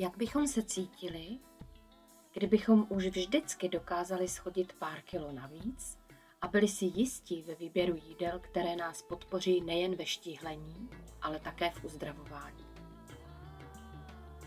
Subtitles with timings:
[0.00, 1.38] Jak bychom se cítili,
[2.32, 5.98] kdybychom už vždycky dokázali schodit pár kilo navíc
[6.40, 10.88] a byli si jistí ve výběru jídel, které nás podpoří nejen ve štíhlení,
[11.22, 12.64] ale také v uzdravování.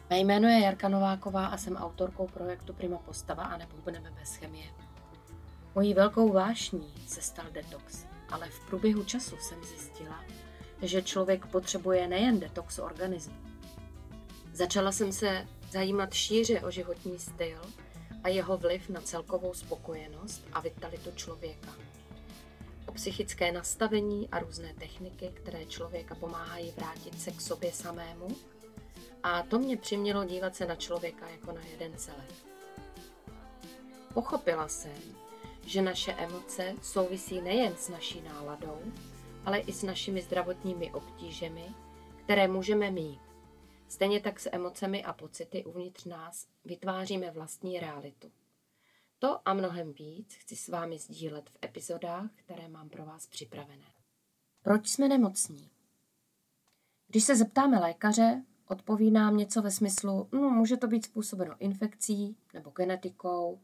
[0.10, 4.68] Mé jméno je Jarka Nováková a jsem autorkou projektu Prima Postava a nebudeme bez chemie.
[5.76, 10.24] Mojí velkou vášní se stal detox, ale v průběhu času jsem zjistila,
[10.82, 13.53] že člověk potřebuje nejen detox organismu.
[14.54, 17.62] Začala jsem se zajímat šíře o životní styl
[18.24, 21.76] a jeho vliv na celkovou spokojenost a vitalitu člověka.
[22.88, 28.28] O psychické nastavení a různé techniky, které člověka pomáhají vrátit se k sobě samému.
[29.24, 32.34] A to mě přimělo dívat se na člověka jako na jeden celek.
[34.14, 35.02] Pochopila jsem,
[35.66, 38.80] že naše emoce souvisí nejen s naší náladou,
[39.46, 41.66] ale i s našimi zdravotními obtížemi,
[42.24, 43.33] které můžeme mít.
[43.94, 48.32] Stejně tak s emocemi a pocity uvnitř nás vytváříme vlastní realitu.
[49.20, 53.94] To a mnohem víc chci s vámi sdílet v epizodách, které mám pro vás připravené.
[54.62, 55.70] Proč jsme nemocní?
[57.08, 62.38] Když se zeptáme lékaře, odpoví nám něco ve smyslu, no, může to být způsobeno infekcí
[62.54, 63.60] nebo genetikou,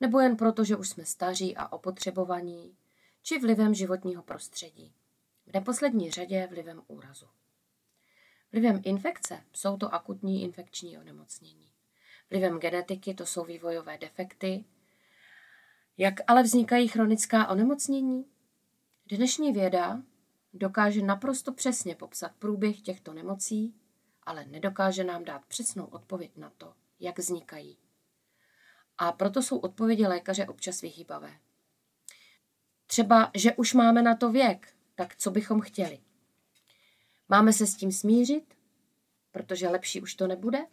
[0.00, 2.76] nebo jen proto, že už jsme staří a opotřebovaní,
[3.22, 4.92] či vlivem životního prostředí.
[5.46, 7.26] V neposlední řadě vlivem úrazu.
[8.52, 11.72] Vlivem infekce jsou to akutní infekční onemocnění.
[12.30, 14.64] Vlivem genetiky to jsou vývojové defekty.
[15.98, 18.26] Jak ale vznikají chronická onemocnění?
[19.06, 20.02] Dnešní věda
[20.52, 23.74] dokáže naprosto přesně popsat průběh těchto nemocí,
[24.22, 27.78] ale nedokáže nám dát přesnou odpověď na to, jak vznikají.
[28.98, 31.38] A proto jsou odpovědi lékaře občas vyhýbavé.
[32.86, 35.98] Třeba, že už máme na to věk, tak co bychom chtěli?
[37.32, 38.54] Máme se s tím smířit,
[39.32, 40.66] protože lepší už to nebude?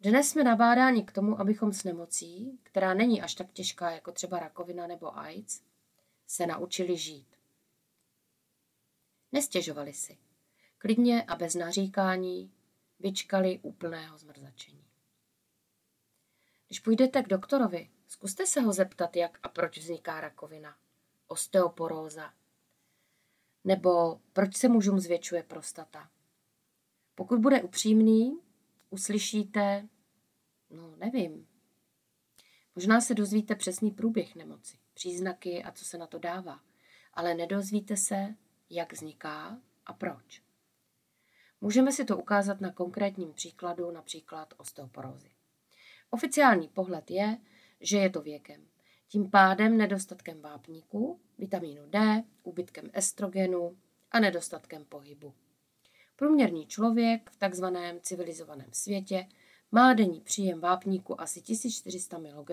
[0.00, 4.38] Dnes jsme nabádáni k tomu, abychom s nemocí, která není až tak těžká jako třeba
[4.38, 5.62] rakovina nebo AIDS,
[6.26, 7.36] se naučili žít.
[9.32, 10.18] Nestěžovali si.
[10.78, 12.52] Klidně a bez naříkání
[12.98, 14.84] vyčkali úplného zmrzačení.
[16.66, 20.76] Když půjdete k doktorovi, zkuste se ho zeptat, jak a proč vzniká rakovina,
[21.26, 22.34] osteoporóza,
[23.68, 26.10] nebo proč se mužům zvětšuje prostata.
[27.14, 28.38] Pokud bude upřímný,
[28.90, 29.88] uslyšíte,
[30.70, 31.46] no nevím.
[32.74, 36.60] Možná se dozvíte přesný průběh nemoci, příznaky a co se na to dává,
[37.14, 38.34] ale nedozvíte se,
[38.70, 40.42] jak vzniká a proč.
[41.60, 45.30] Můžeme si to ukázat na konkrétním příkladu, například osteoporózy.
[46.10, 47.38] Oficiální pohled je,
[47.80, 48.68] že je to věkem.
[49.08, 53.76] Tím pádem nedostatkem vápníku, vitamínu D, úbytkem estrogenu
[54.10, 55.34] a nedostatkem pohybu.
[56.16, 59.28] Průměrný člověk v takzvaném civilizovaném světě
[59.72, 62.50] má denní příjem vápníku asi 1400 mg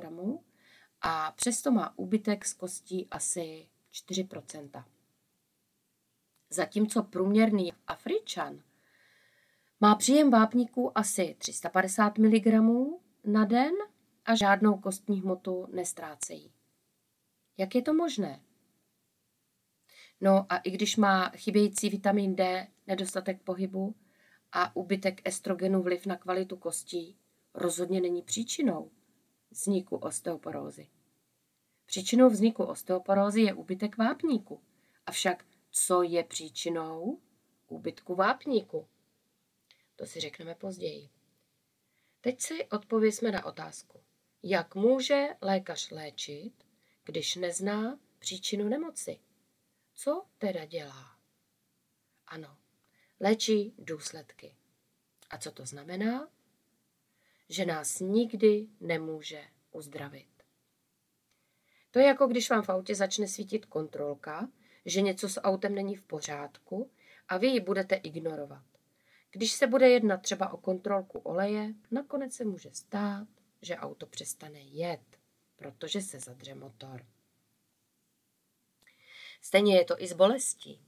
[1.02, 4.84] a přesto má úbytek z kostí asi 4%
[6.50, 8.62] Zatímco průměrný Afričan
[9.80, 12.46] má příjem vápníku asi 350 mg
[13.26, 13.74] na den
[14.26, 16.54] a žádnou kostní hmotu nestrácejí.
[17.58, 18.42] Jak je to možné?
[20.22, 23.96] No a i když má chybějící vitamin D nedostatek pohybu
[24.52, 27.18] a úbytek estrogenu vliv na kvalitu kostí,
[27.54, 28.92] rozhodně není příčinou
[29.52, 30.88] vzniku osteoporózy.
[31.86, 34.62] Příčinou vzniku osteoporózy je úbytek vápníku.
[35.06, 37.20] Avšak co je příčinou
[37.68, 38.88] úbytku vápníku?
[39.96, 41.10] To si řekneme později.
[42.22, 44.05] Teď si odpověsme na otázku.
[44.48, 46.54] Jak může lékař léčit,
[47.04, 49.20] když nezná příčinu nemoci?
[49.94, 51.18] Co teda dělá?
[52.28, 52.58] Ano,
[53.20, 54.56] léčí důsledky.
[55.30, 56.30] A co to znamená?
[57.50, 60.44] Že nás nikdy nemůže uzdravit.
[61.92, 64.50] To je jako když vám v autě začne svítit kontrolka,
[64.86, 66.92] že něco s autem není v pořádku
[67.28, 68.66] a vy ji budete ignorovat.
[69.32, 73.28] Když se bude jednat třeba o kontrolku oleje, nakonec se může stát,
[73.66, 75.20] že auto přestane jet,
[75.56, 77.06] protože se zadře motor.
[79.42, 80.82] Stejně je to i s bolestí.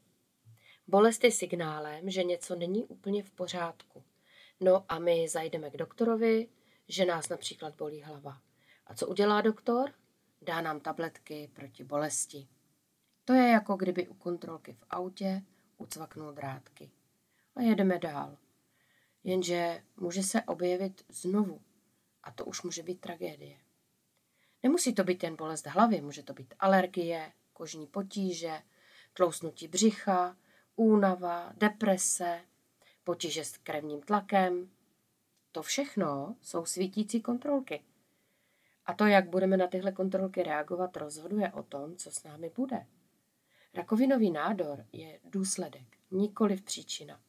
[0.87, 4.03] Bolest je signálem, že něco není úplně v pořádku.
[4.59, 6.47] No a my zajdeme k doktorovi,
[6.87, 8.41] že nás například bolí hlava.
[8.85, 9.93] A co udělá doktor?
[10.41, 12.47] Dá nám tabletky proti bolesti.
[13.25, 15.43] To je jako kdyby u kontrolky v autě
[15.77, 16.91] ucvaknul drátky.
[17.55, 18.37] A jedeme dál.
[19.23, 21.61] Jenže může se objevit znovu.
[22.27, 23.57] A to už může být tragédie.
[24.63, 28.61] Nemusí to být jen bolest hlavy, může to být alergie, kožní potíže,
[29.13, 30.37] tlousnutí břicha,
[30.75, 32.41] únava, deprese,
[33.03, 34.71] potíže s krevním tlakem.
[35.51, 37.83] To všechno jsou svítící kontrolky.
[38.85, 42.85] A to, jak budeme na tyhle kontrolky reagovat, rozhoduje o tom, co s námi bude.
[43.73, 47.21] Rakovinový nádor je důsledek, nikoli příčina.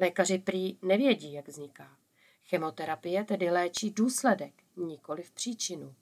[0.00, 1.98] Lékaři prý nevědí, jak vzniká.
[2.48, 5.94] Chemoterapie tedy léčí důsledek, nikoli v příčinu.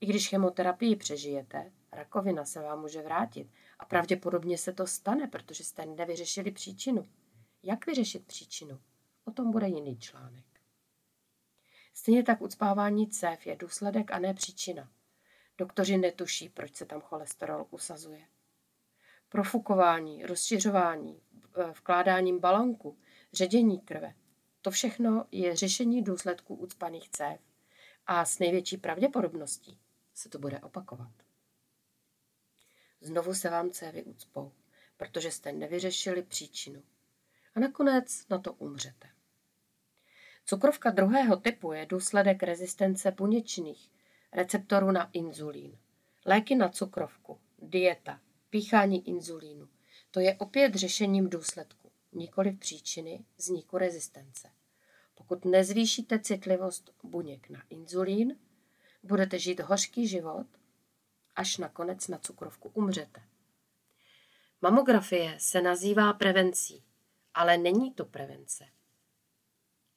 [0.00, 3.48] I když chemoterapii přežijete, rakovina se vám může vrátit
[3.78, 7.08] a pravděpodobně se to stane, protože jste nevyřešili příčinu.
[7.62, 8.80] Jak vyřešit příčinu?
[9.24, 10.44] O tom bude jiný článek.
[11.94, 14.90] Stejně tak ucpávání cév je důsledek a ne příčina.
[15.58, 18.26] Doktoři netuší, proč se tam cholesterol usazuje.
[19.28, 21.20] Profukování, rozšiřování,
[21.72, 22.98] vkládáním balonku,
[23.32, 24.14] ředění krve.
[24.64, 27.40] To všechno je řešení důsledků ucpaných cév
[28.06, 29.78] a s největší pravděpodobností
[30.14, 31.12] se to bude opakovat.
[33.00, 34.52] Znovu se vám cévy ucpou,
[34.96, 36.82] protože jste nevyřešili příčinu.
[37.54, 39.08] A nakonec na to umřete.
[40.44, 43.90] Cukrovka druhého typu je důsledek rezistence buněčných
[44.32, 45.78] receptorů na inzulín.
[46.26, 48.20] Léky na cukrovku, dieta,
[48.50, 49.68] píchání inzulínu.
[50.10, 51.83] To je opět řešením důsledku,
[52.14, 54.50] nikoli příčiny vzniku rezistence.
[55.14, 58.38] Pokud nezvýšíte citlivost buněk na inzulín,
[59.02, 60.46] budete žít hořký život,
[61.36, 63.22] až nakonec na cukrovku umřete.
[64.62, 66.84] Mamografie se nazývá prevencí,
[67.34, 68.66] ale není to prevence.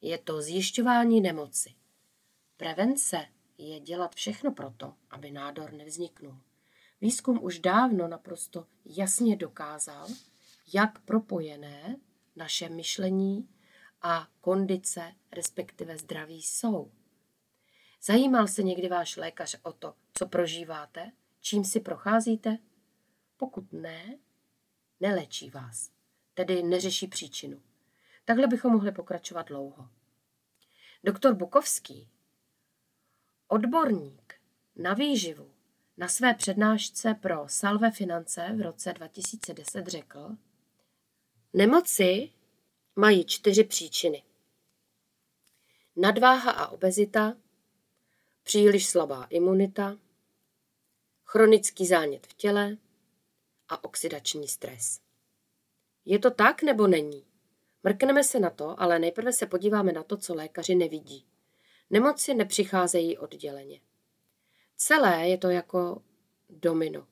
[0.02, 1.76] Je to zjišťování nemoci.
[2.58, 3.26] Prevence
[3.58, 6.40] je dělat všechno proto, aby nádor nevzniknul.
[7.02, 10.08] Výzkum už dávno naprosto jasně dokázal,
[10.74, 11.96] jak propojené
[12.38, 13.50] naše myšlení
[14.02, 16.92] a kondice, respektive zdraví jsou.
[18.02, 21.12] Zajímal se někdy váš lékař o to, co prožíváte,
[21.42, 22.58] čím si procházíte?
[23.38, 24.18] Pokud ne,
[25.00, 25.92] nelečí vás,
[26.34, 27.62] tedy neřeší příčinu.
[28.26, 29.90] Takhle bychom mohli pokračovat dlouho.
[31.04, 32.10] Doktor Bukovský,
[33.48, 34.34] odborník
[34.76, 35.52] na výživu,
[35.98, 40.38] na své přednášce pro Salve finance v roce 2010 řekl,
[41.54, 42.32] nemoci
[42.96, 44.24] mají čtyři příčiny.
[45.96, 47.38] Nadváha a obezita,
[48.44, 49.98] příliš slabá imunita,
[51.26, 52.78] chronický zánět v těle
[53.70, 55.00] a oxidační stres.
[56.06, 57.26] Je to tak nebo není?
[57.84, 61.26] Mrkneme se na to, ale nejprve se podíváme na to, co lékaři nevidí.
[61.90, 63.82] Nemoci nepřicházejí odděleně.
[64.78, 66.02] Celé je to jako
[66.50, 67.08] domino.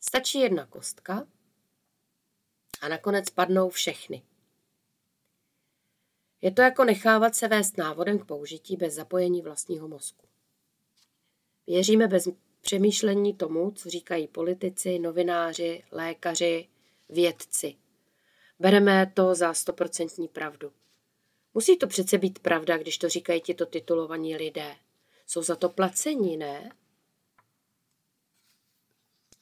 [0.00, 1.26] Stačí jedna kostka
[2.80, 4.22] a nakonec padnou všechny.
[6.40, 10.26] Je to jako nechávat se vést návodem k použití bez zapojení vlastního mozku.
[11.66, 12.28] Věříme bez
[12.60, 16.68] přemýšlení tomu, co říkají politici, novináři, lékaři,
[17.08, 17.74] vědci–
[18.60, 20.72] Bereme to za stoprocentní pravdu.
[21.54, 24.76] Musí to přece být pravda, když to říkají tito titulovaní lidé.
[25.26, 26.72] Jsou za to placení, ne?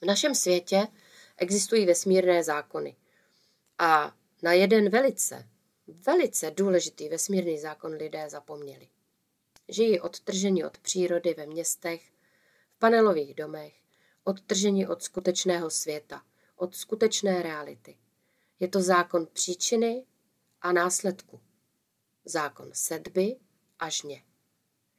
[0.00, 0.88] V našem světě
[1.36, 2.96] existují vesmírné zákony.
[3.78, 5.48] A na jeden velice,
[5.86, 8.88] velice důležitý vesmírný zákon lidé zapomněli.
[9.68, 12.12] Žijí odtrženi od přírody ve městech,
[12.70, 13.74] v panelových domech,
[14.24, 16.22] odtrženi od skutečného světa,
[16.56, 17.96] od skutečné reality.
[18.60, 20.06] Je to zákon příčiny
[20.60, 21.40] a následku.
[22.24, 23.36] Zákon sedby
[23.78, 24.22] a žně.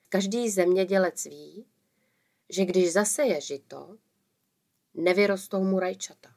[0.10, 1.66] Každý zemědělec ví,
[2.50, 3.98] že když zaseje žito,
[4.94, 6.36] nevyrostou mu rajčata.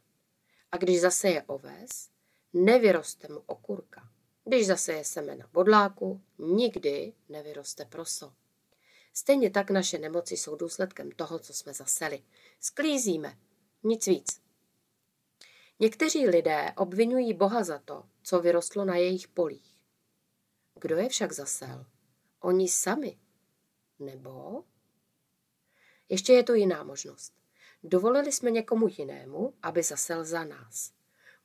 [0.72, 2.10] A když zaseje oves,
[2.52, 4.08] nevyroste mu okurka.
[4.44, 8.32] Když zaseje semena bodláku, nikdy nevyroste proso.
[9.14, 12.24] Stejně tak naše nemoci jsou důsledkem toho, co jsme zaseli.
[12.60, 13.38] Sklízíme,
[13.82, 14.40] nic víc.
[15.78, 19.82] Někteří lidé obvinují Boha za to, co vyrostlo na jejich polích.
[20.74, 21.86] Kdo je však zasel?
[22.40, 23.18] Oni sami.
[23.98, 24.64] Nebo?
[26.08, 27.32] Ještě je tu jiná možnost.
[27.82, 30.92] Dovolili jsme někomu jinému, aby zasel za nás.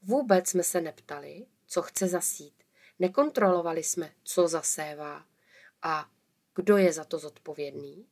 [0.06, 2.54] Vůbec jsme se neptali, co chce zasít.
[3.00, 5.26] Nekontrolovali jsme, co zasévá
[5.82, 6.10] a
[6.56, 8.08] kdo je za to zodpovědný.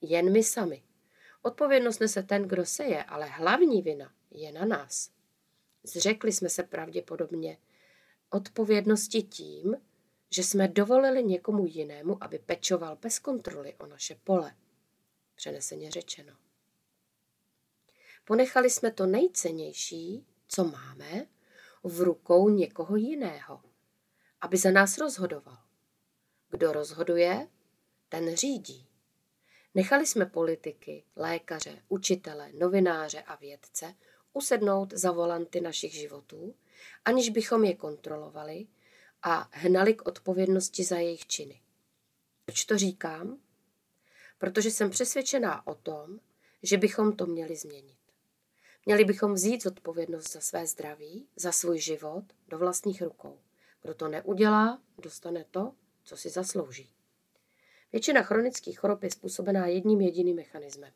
[0.00, 0.82] Jen my sami.
[1.42, 5.10] Odpovědnost nese ten, kdo se je, ale hlavní vina je na nás.
[5.82, 7.58] Zřekli jsme se pravděpodobně
[8.30, 9.76] odpovědnosti tím,
[10.30, 14.54] že jsme dovolili někomu jinému, aby pečoval bez kontroly o naše pole.
[15.34, 16.45] Přeneseně řečeno.
[18.28, 21.26] Ponechali jsme to nejcennější, co máme,
[21.82, 23.62] v rukou někoho jiného,
[24.40, 25.58] aby za nás rozhodoval.
[26.50, 27.48] Kdo rozhoduje,
[28.08, 28.88] ten řídí.
[29.74, 33.94] Nechali jsme politiky, lékaře, učitele, novináře a vědce
[34.32, 36.54] usednout za volanty našich životů,
[37.04, 38.66] aniž bychom je kontrolovali
[39.22, 41.62] a hnali k odpovědnosti za jejich činy.
[42.44, 43.40] Proč to říkám?
[44.38, 46.20] Protože jsem přesvědčená o tom,
[46.62, 47.95] že bychom to měli změnit.
[48.86, 53.38] Měli bychom vzít odpovědnost za své zdraví, za svůj život do vlastních rukou.
[53.82, 55.72] Kdo to neudělá, dostane to,
[56.04, 56.90] co si zaslouží.
[57.92, 60.92] Většina chronických chorob je způsobená jedním jediným mechanismem.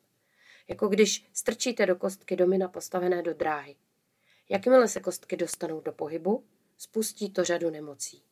[0.67, 3.75] Jako když strčíte do kostky domina postavené do dráhy.
[4.49, 6.45] Jakmile se kostky dostanou do pohybu,
[6.77, 8.23] spustí to řadu nemocí.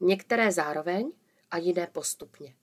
[0.00, 1.12] Některé zároveň
[1.50, 2.54] a jiné postupně.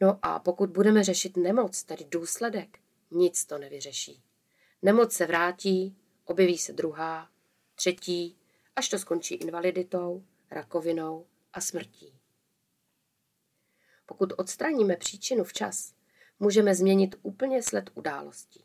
[0.00, 2.78] No a pokud budeme řešit nemoc, tedy důsledek,
[3.10, 4.22] nic to nevyřeší.
[4.82, 7.30] Nemoc se vrátí, objeví se druhá,
[7.74, 8.36] třetí,
[8.76, 12.20] až to skončí invaliditou, rakovinou a smrtí.
[14.06, 15.94] Pokud odstraníme příčinu včas,
[16.38, 18.64] můžeme změnit úplně sled událostí.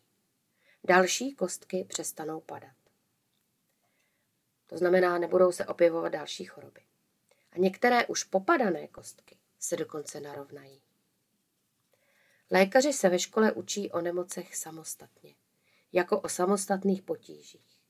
[0.83, 2.75] Další kostky přestanou padat.
[4.67, 6.81] To znamená, nebudou se objevovat další choroby.
[7.51, 10.81] A některé už popadané kostky se dokonce narovnají.
[12.51, 15.35] Lékaři se ve škole učí o nemocech samostatně,
[15.95, 17.81] jako o samostatných potížích.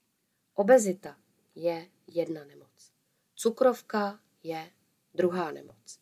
[0.54, 1.18] Obezita
[1.56, 2.92] je jedna nemoc.
[3.36, 4.72] Cukrovka je
[5.14, 6.00] druhá nemoc.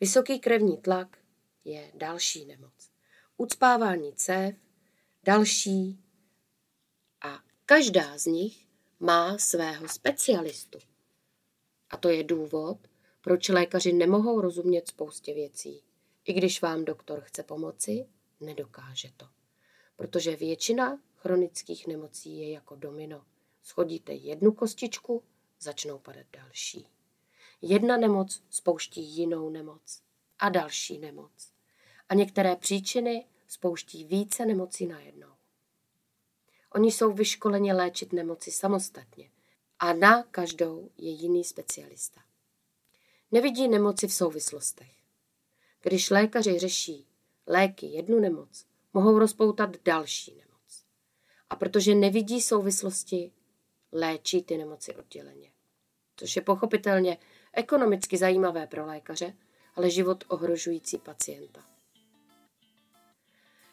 [0.00, 1.18] Vysoký krevní tlak
[1.64, 2.90] je další nemoc.
[3.36, 4.54] Ucpávání cév,
[5.24, 6.00] další
[7.20, 8.66] a každá z nich
[9.00, 10.78] má svého specialistu.
[11.90, 12.78] A to je důvod,
[13.20, 15.82] proč lékaři nemohou rozumět spoustě věcí.
[16.24, 18.06] I když vám doktor chce pomoci,
[18.40, 19.28] nedokáže to.
[19.96, 23.24] Protože většina chronických nemocí je jako domino.
[23.62, 25.22] Schodíte jednu kostičku,
[25.60, 26.86] začnou padat další.
[27.62, 30.02] Jedna nemoc spouští jinou nemoc
[30.38, 31.52] a další nemoc.
[32.08, 35.32] A některé příčiny spouští více nemocí najednou.
[36.74, 39.30] Oni jsou vyškoleni léčit nemoci samostatně
[39.78, 42.20] a na každou je jiný specialista.
[43.32, 44.92] Nevidí nemoci v souvislostech.
[45.82, 47.06] Když lékaři řeší
[47.46, 50.43] léky jednu nemoc, mohou rozpoutat další nemoc.
[51.54, 53.32] A protože nevidí souvislosti,
[53.92, 55.50] léčí ty nemoci odděleně.
[56.16, 57.18] Což je pochopitelně
[57.52, 59.34] ekonomicky zajímavé pro lékaře,
[59.74, 61.64] ale život ohrožující pacienta.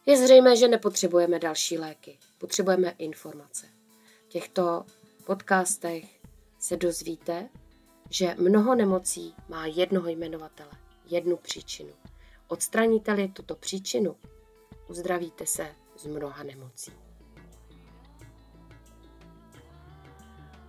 [0.06, 3.68] Je zřejmé, že nepotřebujeme další léky, potřebujeme informace.
[4.26, 4.86] V těchto
[5.26, 6.22] podcastech
[6.60, 7.50] se dozvíte,
[8.10, 10.72] že mnoho nemocí má jednoho jmenovatele,
[11.06, 11.94] jednu příčinu.
[12.48, 14.18] Odstraníte-li tuto příčinu,
[14.90, 17.11] uzdravíte se z mnoha nemocí.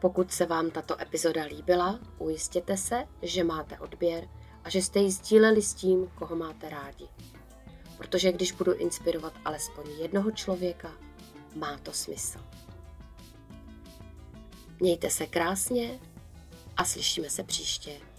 [0.03, 4.29] Pokud se vám tato epizoda líbila, ujistěte se, že máte odběr
[4.65, 7.09] a že jste ji sdíleli s tím, koho máte rádi.
[7.99, 10.93] Protože když budu inspirovat alespoň jednoho člověka,
[11.55, 12.39] má to smysl.
[14.81, 16.01] Mějte se krásně
[16.77, 18.12] a slyšíme se příště.